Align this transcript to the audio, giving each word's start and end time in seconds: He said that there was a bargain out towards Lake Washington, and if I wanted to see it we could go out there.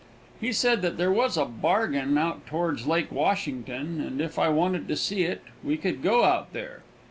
He 0.39 0.51
said 0.51 0.81
that 0.81 0.97
there 0.97 1.11
was 1.11 1.37
a 1.37 1.45
bargain 1.45 2.17
out 2.17 2.47
towards 2.47 2.87
Lake 2.87 3.11
Washington, 3.11 4.01
and 4.03 4.19
if 4.19 4.39
I 4.39 4.49
wanted 4.49 4.87
to 4.87 4.95
see 4.95 5.21
it 5.25 5.43
we 5.63 5.77
could 5.77 6.01
go 6.01 6.23
out 6.23 6.53
there. 6.53 6.81